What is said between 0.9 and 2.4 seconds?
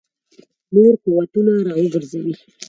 قوتونه را وګرځوي.